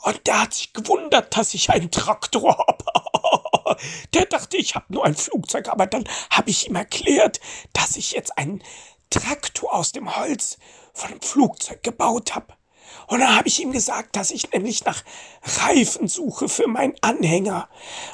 Und 0.02 0.26
der 0.26 0.42
hat 0.42 0.54
sich 0.54 0.72
gewundert, 0.72 1.36
dass 1.36 1.54
ich 1.54 1.70
einen 1.70 1.90
Traktor 1.90 2.56
habe. 2.56 3.76
Der 4.14 4.26
dachte, 4.26 4.56
ich 4.56 4.74
habe 4.74 4.86
nur 4.88 5.04
ein 5.04 5.14
Flugzeug, 5.14 5.68
aber 5.68 5.86
dann 5.86 6.04
habe 6.30 6.50
ich 6.50 6.68
ihm 6.68 6.74
erklärt, 6.74 7.40
dass 7.72 7.96
ich 7.96 8.12
jetzt 8.12 8.36
einen 8.36 8.62
Traktor 9.10 9.72
aus 9.72 9.92
dem 9.92 10.16
Holz 10.16 10.58
von 10.92 11.10
einem 11.10 11.20
Flugzeug 11.20 11.82
gebaut 11.82 12.34
habe. 12.34 12.54
Und 13.06 13.20
dann 13.20 13.36
habe 13.36 13.48
ich 13.48 13.60
ihm 13.60 13.72
gesagt, 13.72 14.16
dass 14.16 14.30
ich 14.30 14.50
nämlich 14.52 14.84
nach 14.84 15.02
Reifen 15.42 16.08
suche 16.08 16.48
für 16.48 16.66
meinen 16.66 16.96
Anhänger. 17.00 17.68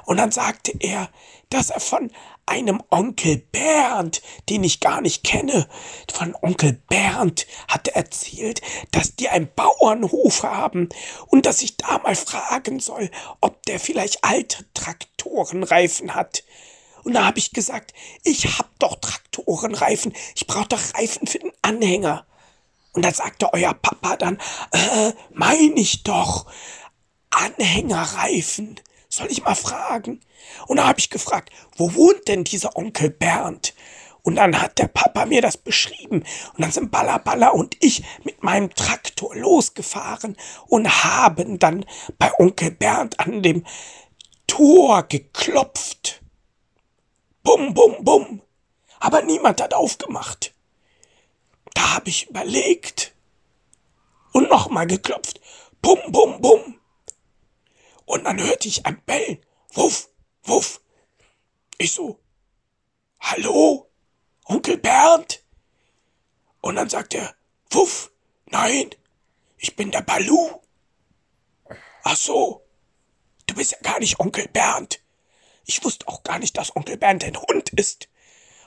Und 0.05 0.19
dann 0.19 0.33
sagte 0.33 0.73
er, 0.79 1.11
dass 1.51 1.71
er 1.71 1.81
von 1.81 2.11
einem 2.47 2.83
Onkel 2.91 3.39
Bernd, 3.39 4.23
den 4.49 4.65
ich 4.65 4.81
gar 4.81 5.01
nicht 5.01 5.25
kenne, 5.25 5.69
von 6.13 6.35
Onkel 6.41 6.75
Bernd 6.89 7.47
hatte 7.69 7.95
erzählt, 7.95 8.63
dass 8.93 9.17
die 9.17 9.29
einen 9.29 9.49
Bauernhof 9.55 10.45
haben 10.45 10.89
und 11.27 11.45
dass 11.45 11.63
ich 11.63 11.77
da 11.77 11.99
mal 11.99 12.15
fragen 12.15 12.81
soll, 12.81 13.11
ob 13.41 13.63
der 13.67 13.81
vielleicht 13.81 14.25
alte 14.25 14.65
Traktorenreifen 14.75 16.15
hat. 16.15 16.45
Und 17.03 17.15
da 17.15 17.25
habe 17.25 17.39
ich 17.39 17.53
gesagt, 17.53 17.93
ich 18.25 18.59
hab 18.59 18.79
doch 18.79 18.97
Traktorenreifen, 18.97 20.13
ich 20.35 20.47
brauche 20.47 20.69
doch 20.69 20.95
Reifen 20.95 21.27
für 21.27 21.39
den 21.39 21.53
Anhänger. 21.63 22.27
Und 22.93 23.05
da 23.05 23.13
sagte 23.13 23.53
euer 23.53 23.75
Papa 23.75 24.17
dann, 24.17 24.39
äh, 24.73 25.13
mein 25.33 25.77
ich 25.77 26.03
doch, 26.03 26.47
Anhängerreifen. 27.31 28.81
Soll 29.17 29.29
ich 29.31 29.43
mal 29.43 29.55
fragen? 29.55 30.21
Und 30.67 30.77
da 30.77 30.87
habe 30.87 30.99
ich 30.99 31.09
gefragt, 31.09 31.49
wo 31.75 31.95
wohnt 31.95 32.29
denn 32.29 32.45
dieser 32.45 32.77
Onkel 32.77 33.09
Bernd? 33.09 33.73
Und 34.21 34.37
dann 34.37 34.61
hat 34.61 34.79
der 34.79 34.89
Papa 34.89 35.25
mir 35.25 35.41
das 35.41 35.57
beschrieben. 35.57 36.23
Und 36.53 36.61
dann 36.61 36.71
sind 36.71 36.91
Balla 36.91 37.49
und 37.49 37.83
ich 37.83 38.05
mit 38.25 38.43
meinem 38.43 38.69
Traktor 38.75 39.35
losgefahren 39.35 40.37
und 40.67 41.03
haben 41.03 41.59
dann 41.59 41.87
bei 42.19 42.31
Onkel 42.39 42.73
Bernd 42.73 43.19
an 43.19 43.43
dem 43.43 43.65
Tor 44.47 45.05
geklopft. 45.05 46.21
Bum, 47.43 47.73
bum, 47.73 48.05
bum. 48.05 48.43
Aber 49.01 49.23
niemand 49.23 49.63
hat 49.63 49.73
aufgemacht. 49.73 50.53
Da 51.73 51.95
habe 51.95 52.11
ich 52.11 52.29
überlegt 52.29 53.15
und 54.33 54.51
nochmal 54.51 54.87
geklopft. 54.87 55.41
Bum, 55.81 56.01
bum, 56.09 56.43
bum. 56.43 56.79
Und 58.07 58.25
dann 58.25 58.41
hörte 58.41 58.69
ich 58.69 58.87
ein 58.87 59.03
Bellen. 59.05 59.45
Wuff, 59.75 60.09
wuff. 60.45 60.81
Ich 61.77 61.93
so, 61.93 62.19
hallo, 63.21 63.91
Onkel 64.47 64.79
Bernd? 64.79 65.45
Und 66.63 66.77
dann 66.77 66.89
sagt 66.89 67.15
er, 67.15 67.35
wuff, 67.71 68.11
nein, 68.47 68.91
ich 69.59 69.77
bin 69.77 69.91
der 69.91 70.01
Balu. 70.01 70.63
Ach 72.05 72.17
so, 72.17 72.65
du 73.47 73.55
bist 73.55 73.73
ja 73.73 73.79
gar 73.83 73.99
nicht 73.99 74.19
Onkel 74.21 74.49
Bernd. 74.49 75.03
Ich 75.65 75.85
wusste 75.85 76.07
auch 76.09 76.23
gar 76.23 76.39
nicht, 76.39 76.57
dass 76.57 76.75
Onkel 76.75 76.97
Bernd 76.97 77.25
ein 77.25 77.37
Hund 77.37 77.71
ist. 77.71 78.09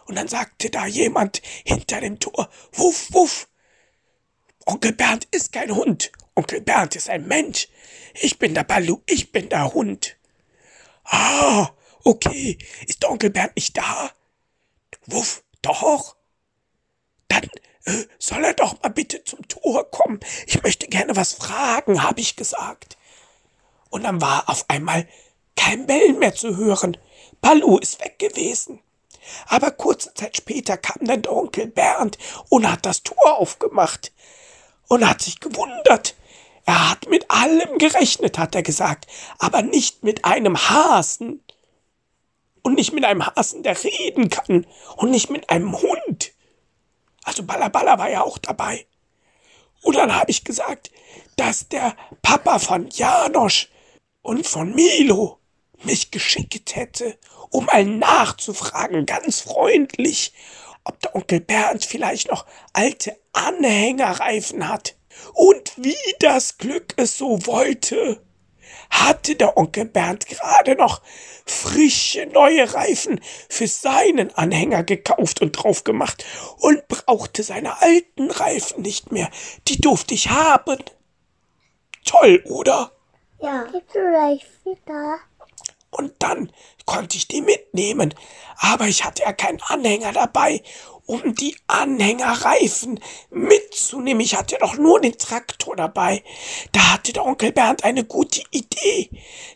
Und 0.06 0.16
dann 0.16 0.28
sagte 0.28 0.70
da 0.70 0.86
jemand 0.86 1.42
hinter 1.64 2.02
dem 2.02 2.20
Tor, 2.20 2.50
wuff, 2.74 3.08
wuff. 3.14 3.48
Onkel 4.66 4.92
Bernd 4.92 5.28
ist 5.32 5.54
kein 5.54 5.74
Hund. 5.74 6.12
Onkel 6.40 6.62
Bernd 6.62 6.96
ist 6.96 7.10
ein 7.10 7.28
Mensch. 7.28 7.68
Ich 8.14 8.40
bin 8.40 8.54
der 8.54 8.64
Balu, 8.64 9.02
ich 9.08 9.34
bin 9.34 9.50
der 9.50 9.74
Hund. 9.74 10.16
Ah, 11.04 11.68
okay. 12.06 12.58
Ist 12.88 13.04
der 13.04 13.12
Onkel 13.12 13.30
Bernd 13.30 13.58
nicht 13.58 13.76
da? 13.76 14.10
Wuff, 15.06 15.44
doch. 15.62 16.16
Dann 17.28 17.44
äh, 17.84 18.06
soll 18.20 18.46
er 18.46 18.54
doch 18.54 18.82
mal 18.82 18.88
bitte 18.88 19.22
zum 19.26 19.46
Tor 19.50 19.92
kommen. 19.92 20.22
Ich 20.48 20.64
möchte 20.64 20.88
gerne 20.88 21.18
was 21.18 21.34
fragen, 21.34 22.04
habe 22.04 22.22
ich 22.22 22.38
gesagt. 22.38 22.98
Und 23.90 24.04
dann 24.04 24.22
war 24.22 24.48
auf 24.48 24.64
einmal 24.70 25.10
kein 25.58 25.88
Bellen 25.88 26.20
mehr 26.20 26.36
zu 26.36 26.56
hören. 26.56 26.96
Balu 27.42 27.80
ist 27.80 28.00
weg 28.00 28.18
gewesen. 28.18 28.80
Aber 29.48 29.72
kurze 29.72 30.14
Zeit 30.14 30.38
später 30.38 30.78
kam 30.78 31.06
dann 31.06 31.22
der 31.22 31.34
Onkel 31.34 31.68
Bernd 31.68 32.18
und 32.48 32.72
hat 32.72 32.86
das 32.86 33.04
Tor 33.04 33.38
aufgemacht 33.38 34.14
und 34.88 35.06
hat 35.06 35.22
sich 35.22 35.42
gewundert. 35.42 36.16
Er 36.70 36.92
hat 36.92 37.10
mit 37.10 37.32
allem 37.32 37.80
gerechnet, 37.80 38.38
hat 38.38 38.54
er 38.54 38.62
gesagt, 38.62 39.08
aber 39.40 39.64
nicht 39.64 40.04
mit 40.04 40.24
einem 40.24 40.56
Hasen. 40.56 41.44
Und 42.62 42.76
nicht 42.76 42.94
mit 42.94 43.06
einem 43.06 43.26
Hasen, 43.26 43.64
der 43.64 43.84
reden 43.84 44.30
kann. 44.30 44.68
Und 44.96 45.10
nicht 45.10 45.32
mit 45.32 45.50
einem 45.50 45.82
Hund. 45.82 46.32
Also 47.24 47.42
Ballaballa 47.42 47.98
war 47.98 48.12
ja 48.12 48.22
auch 48.22 48.38
dabei. 48.38 48.86
Und 49.82 49.96
dann 49.98 50.14
habe 50.14 50.30
ich 50.30 50.44
gesagt, 50.44 50.92
dass 51.38 51.70
der 51.70 51.96
Papa 52.22 52.60
von 52.60 52.88
Janosch 52.92 53.70
und 54.22 54.46
von 54.46 54.76
Milo 54.76 55.40
mich 55.82 56.12
geschickt 56.12 56.76
hätte, 56.76 57.18
um 57.50 57.66
mal 57.66 57.84
nachzufragen, 57.84 59.08
ganz 59.08 59.40
freundlich, 59.40 60.34
ob 60.84 61.00
der 61.00 61.16
Onkel 61.16 61.40
Bernd 61.40 61.84
vielleicht 61.84 62.30
noch 62.30 62.46
alte 62.74 63.18
Anhängerreifen 63.34 64.70
hat. 64.70 64.99
Und 65.34 65.74
wie 65.78 65.96
das 66.20 66.58
Glück 66.58 66.94
es 66.98 67.18
so 67.18 67.46
wollte, 67.46 68.22
hatte 68.90 69.36
der 69.36 69.58
Onkel 69.58 69.86
Bernd 69.86 70.26
gerade 70.28 70.76
noch 70.76 71.02
frische 71.46 72.26
neue 72.28 72.74
Reifen 72.74 73.20
für 73.50 73.68
seinen 73.68 74.36
Anhänger 74.36 74.84
gekauft 74.84 75.42
und 75.42 75.52
drauf 75.54 75.84
gemacht 75.84 76.26
und 76.58 76.88
brauchte 76.88 77.44
seine 77.44 77.82
alten 77.82 78.32
Reifen 78.32 78.82
nicht 78.82 79.12
mehr. 79.12 79.30
Die 79.68 79.80
durfte 79.80 80.14
ich 80.14 80.30
haben. 80.30 80.80
Toll, 82.06 82.42
oder? 82.46 82.92
Ja. 83.42 83.66
Und 85.92 86.14
dann 86.20 86.52
konnte 86.86 87.18
ich 87.18 87.28
die 87.28 87.42
mitnehmen. 87.42 88.14
Aber 88.58 88.88
ich 88.88 89.06
hatte 89.06 89.24
ja 89.24 89.34
keinen 89.34 89.62
Anhänger 89.62 90.12
dabei, 90.12 90.62
um 91.10 91.34
die 91.34 91.58
Anhängerreifen 91.66 93.00
mitzunehmen. 93.32 94.22
Ich 94.22 94.38
hatte 94.38 94.58
doch 94.60 94.76
nur 94.76 95.02
den 95.02 95.18
Traktor 95.18 95.76
dabei. 95.76 96.24
Da 96.72 96.94
hatte 96.94 97.14
der 97.14 97.26
Onkel 97.26 97.52
Bernd 97.52 97.84
eine 97.84 98.04
gute 98.04 98.44
Idee. 98.52 99.10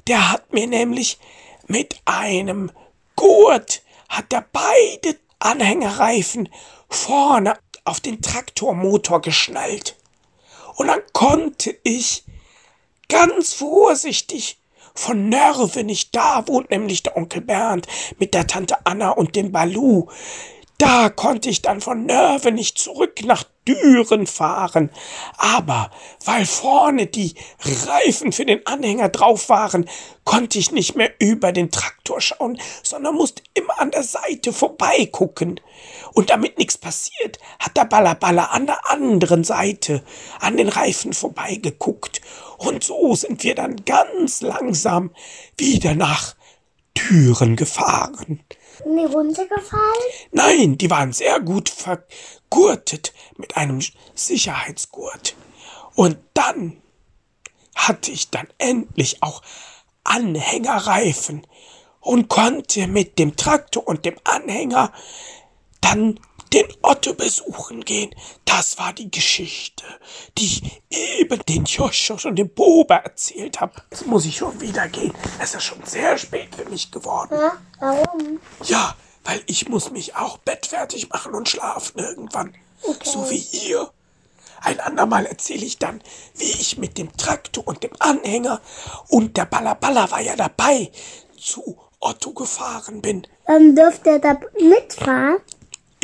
Der 0.07 0.31
hat 0.31 0.51
mir 0.51 0.65
nämlich 0.65 1.19
mit 1.67 2.01
einem 2.05 2.71
Gurt, 3.15 3.83
hat 4.09 4.33
er 4.33 4.43
beide 4.51 5.15
Anhängerreifen 5.37 6.49
vorne 6.89 7.55
auf 7.85 7.99
den 7.99 8.23
Traktormotor 8.23 9.21
geschnallt. 9.21 9.95
Und 10.75 10.87
dann 10.87 11.01
konnte 11.13 11.77
ich 11.83 12.23
ganz 13.09 13.53
vorsichtig 13.53 14.57
von 14.95 15.29
Nörve 15.29 15.83
nicht 15.83 16.15
da 16.15 16.47
wohnt 16.47 16.69
nämlich 16.69 17.03
der 17.03 17.17
Onkel 17.17 17.41
Bernd 17.41 17.87
mit 18.19 18.33
der 18.33 18.47
Tante 18.47 18.85
Anna 18.85 19.09
und 19.11 19.35
dem 19.35 19.51
Balu. 19.51 20.07
Da 20.77 21.09
konnte 21.09 21.49
ich 21.49 21.61
dann 21.61 21.81
von 21.81 22.05
Nörve 22.05 22.51
nicht 22.51 22.77
zurück 22.77 23.23
nach 23.23 23.43
Düren 23.67 24.27
fahren. 24.27 24.89
Aber 25.37 25.91
weil 26.25 26.45
vorne 26.45 27.07
die 27.07 27.35
Reifen 27.85 28.31
für 28.31 28.45
den 28.45 28.65
Anhänger 28.65 29.09
drauf 29.09 29.49
waren, 29.49 29.89
konnte 30.25 30.59
ich 30.59 30.71
nicht 30.71 30.95
mehr 30.95 31.13
über 31.19 31.51
den 31.51 31.71
Traktor 31.71 32.19
schauen, 32.19 32.59
sondern 32.81 33.15
musste 33.15 33.43
immer 33.53 33.79
an 33.79 33.91
der 33.91 34.03
Seite 34.03 34.51
vorbeigucken. 34.51 35.61
Und 36.13 36.29
damit 36.29 36.57
nichts 36.57 36.77
passiert, 36.77 37.39
hat 37.59 37.77
der 37.77 37.85
Ballaballa 37.85 38.45
an 38.45 38.65
der 38.65 38.89
anderen 38.89 39.43
Seite 39.43 40.03
an 40.39 40.57
den 40.57 40.69
Reifen 40.69 41.13
vorbeigeguckt. 41.13 42.21
Und 42.57 42.83
so 42.83 43.15
sind 43.15 43.43
wir 43.43 43.55
dann 43.55 43.85
ganz 43.85 44.41
langsam 44.41 45.11
wieder 45.57 45.95
nach 45.95 46.35
Düren 46.97 47.55
gefahren. 47.55 48.43
Die 48.85 49.05
runtergefallen? 49.05 49.81
Nein, 50.31 50.77
die 50.77 50.89
waren 50.89 51.13
sehr 51.13 51.39
gut 51.39 51.69
vergurtet 51.69 53.13
mit 53.37 53.55
einem 53.57 53.79
Sicherheitsgurt. 54.15 55.35
Und 55.95 56.17
dann 56.33 56.81
hatte 57.75 58.11
ich 58.11 58.29
dann 58.29 58.47
endlich 58.57 59.21
auch 59.21 59.41
Anhängerreifen 60.03 61.45
und 61.99 62.27
konnte 62.27 62.87
mit 62.87 63.19
dem 63.19 63.35
Traktor 63.35 63.87
und 63.87 64.05
dem 64.05 64.15
Anhänger 64.23 64.91
dann 65.81 66.19
den 66.53 66.67
Otto 66.81 67.13
besuchen 67.13 67.83
gehen. 67.83 68.13
Das 68.45 68.77
war 68.77 68.93
die 68.93 69.09
Geschichte, 69.09 69.83
die 70.37 70.45
ich 70.45 70.81
eben 70.89 71.43
den 71.45 71.65
Joschos 71.65 72.25
und 72.25 72.35
dem 72.35 72.49
Boba 72.49 72.97
erzählt 72.97 73.59
habe. 73.59 73.73
Jetzt 73.91 74.05
muss 74.05 74.25
ich 74.25 74.37
schon 74.37 74.59
wieder 74.61 74.87
gehen. 74.87 75.13
Es 75.39 75.55
ist 75.55 75.63
schon 75.63 75.83
sehr 75.83 76.17
spät 76.17 76.55
für 76.55 76.69
mich 76.69 76.91
geworden. 76.91 77.35
Ja, 77.39 77.57
warum? 77.79 78.39
Ja, 78.65 78.95
weil 79.23 79.41
ich 79.47 79.67
muss 79.69 79.91
mich 79.91 80.15
auch 80.15 80.37
bettfertig 80.37 81.09
machen 81.09 81.33
und 81.33 81.49
schlafen 81.49 81.99
irgendwann. 81.99 82.53
Okay. 82.83 83.09
So 83.09 83.29
wie 83.29 83.45
ihr. 83.67 83.89
Ein 84.61 84.79
andermal 84.79 85.25
erzähle 85.25 85.65
ich 85.65 85.77
dann, 85.77 86.01
wie 86.35 86.51
ich 86.51 86.77
mit 86.77 86.97
dem 86.97 87.15
Traktor 87.17 87.67
und 87.67 87.83
dem 87.83 87.91
Anhänger 87.99 88.61
und 89.09 89.35
der 89.35 89.45
Ballaballa 89.45 90.09
war 90.09 90.21
ja 90.21 90.37
dabei 90.37 90.89
zu 91.37 91.77
Otto 91.99 92.31
gefahren 92.31 93.01
bin. 93.01 93.27
Dann 93.45 93.75
dürft 93.75 94.05
ihr 94.05 94.19
da 94.19 94.39
mitfahren? 94.59 95.37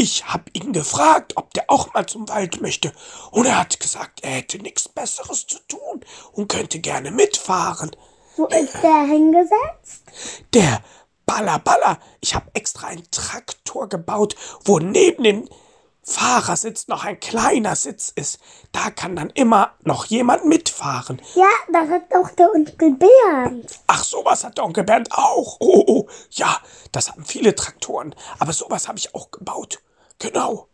Ich 0.02 0.24
hab 0.24 0.50
ihn 0.54 0.72
gefragt, 0.72 1.34
ob 1.36 1.54
der 1.54 1.66
auch 1.68 1.94
mal 1.94 2.06
zum 2.06 2.30
Wald 2.30 2.62
möchte, 2.62 2.94
und 3.32 3.46
er 3.46 3.60
hat 3.60 3.82
gesagt, 3.82 4.24
er 4.24 4.32
hätte 4.32 4.58
nichts 4.58 4.88
Besseres 4.88 5.46
zu 5.46 5.60
tun 5.68 6.06
und 6.32 6.48
könnte 6.48 6.80
gerne 6.80 7.12
mitfahren. 7.12 7.92
Wo 8.38 8.46
ist 8.46 8.76
der 8.82 9.02
hingesetzt? 9.02 10.06
Der 10.54 10.82
Baller 11.26 11.60
Baller, 11.60 12.00
ich 12.22 12.34
hab 12.34 12.50
extra 12.54 12.88
einen 12.88 13.12
Traktor 13.12 13.90
gebaut, 13.90 14.38
wo 14.64 14.80
neben 14.80 15.26
dem 15.26 15.50
Fahrersitz 16.02 16.88
noch 16.88 17.04
ein 17.04 17.20
kleiner 17.20 17.76
Sitz 17.76 18.10
ist. 18.16 18.40
Da 18.72 18.92
kann 18.92 19.18
dann 19.18 19.32
immer 19.32 19.74
noch 19.84 20.06
jemand 20.06 20.46
mitfahren. 20.46 21.22
Ja, 21.36 21.50
das 21.74 21.90
hat 21.90 22.04
doch 22.14 22.30
der 22.38 22.50
Onkel 22.54 22.94
Bernd. 22.94 23.80
Ach, 23.88 24.06
sowas 24.06 24.46
hat 24.46 24.58
der 24.58 24.64
Onkel 24.64 24.86
Bernd 24.86 25.12
auch. 25.12 25.58
Oh, 25.60 25.84
oh, 25.86 26.08
ja, 26.32 26.58
das 26.94 27.10
haben 27.10 27.26
viele 27.26 27.54
Traktoren. 27.54 28.16
Aber 28.40 28.54
sowas 28.54 28.88
habe 28.88 28.98
ich 28.98 29.14
auch 29.14 29.30
gebaut. 29.32 29.82
Genau. 30.20 30.68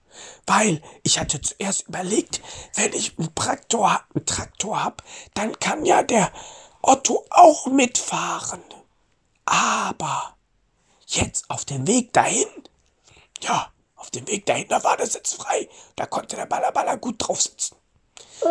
Weil 0.45 0.81
ich 1.03 1.19
hatte 1.19 1.41
zuerst 1.41 1.87
überlegt, 1.87 2.41
wenn 2.75 2.93
ich 2.93 3.17
einen 3.17 3.33
Traktor, 3.35 4.01
einen 4.13 4.25
Traktor 4.25 4.83
hab, 4.83 5.03
dann 5.33 5.57
kann 5.59 5.85
ja 5.85 6.03
der 6.03 6.31
Otto 6.81 7.25
auch 7.29 7.67
mitfahren. 7.67 8.63
Aber 9.45 10.35
jetzt 11.07 11.49
auf 11.49 11.65
dem 11.65 11.87
Weg 11.87 12.13
dahin, 12.13 12.47
ja, 13.41 13.71
auf 13.95 14.11
dem 14.11 14.27
Weg 14.27 14.45
dahin, 14.45 14.67
da 14.67 14.83
war 14.83 14.97
der 14.97 15.07
Sitz 15.07 15.33
frei. 15.33 15.67
Da 15.95 16.05
konnte 16.05 16.35
der 16.35 16.45
Ballerballer 16.45 16.97
gut 16.97 17.15
drauf 17.19 17.41
sitzen. 17.41 17.75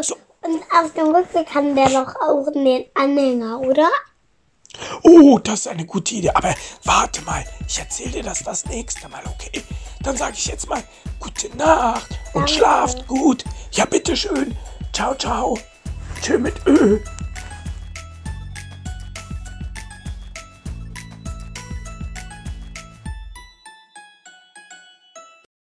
So. 0.03 0.17
Und 0.43 0.63
auf 0.79 0.93
dem 0.93 1.15
Rückweg 1.15 1.49
kann 1.49 1.75
der 1.75 1.89
doch 1.89 2.15
auch 2.17 2.47
den 2.53 2.85
Anhänger, 2.95 3.61
oder? 3.61 3.89
Oh, 5.03 5.39
das 5.39 5.61
ist 5.61 5.69
eine 5.69 5.87
gute 5.87 6.17
Idee. 6.17 6.31
Aber 6.31 6.55
warte 6.85 7.23
mal, 7.23 7.45
ich 7.67 7.79
erzähle 7.79 8.11
dir 8.11 8.23
das 8.25 8.43
das 8.43 8.67
nächste 8.67 9.09
Mal, 9.09 9.23
okay? 9.27 9.63
Dann 10.05 10.17
sage 10.17 10.35
ich 10.37 10.47
jetzt 10.47 10.69
mal 10.69 10.83
gute 11.19 11.55
Nacht 11.57 12.19
und 12.35 12.49
schlaft 12.49 13.07
gut. 13.07 13.45
Ja, 13.73 13.87
bitteschön. 13.87 14.57
Ciao, 14.93 15.15
ciao. 15.15 15.59
Tschö 16.23 16.39
mit 16.39 16.55
Ö. 16.67 17.01